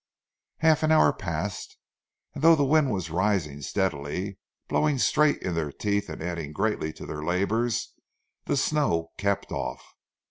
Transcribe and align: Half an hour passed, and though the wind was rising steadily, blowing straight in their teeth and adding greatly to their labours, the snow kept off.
Half 0.61 0.81
an 0.81 0.91
hour 0.91 1.13
passed, 1.13 1.77
and 2.33 2.43
though 2.43 2.55
the 2.55 2.63
wind 2.65 2.89
was 2.91 3.11
rising 3.11 3.61
steadily, 3.61 4.39
blowing 4.67 4.97
straight 4.97 5.39
in 5.43 5.53
their 5.53 5.71
teeth 5.71 6.09
and 6.09 6.23
adding 6.23 6.53
greatly 6.53 6.91
to 6.93 7.05
their 7.05 7.21
labours, 7.23 7.93
the 8.45 8.57
snow 8.57 9.11
kept 9.19 9.51
off. 9.51 9.93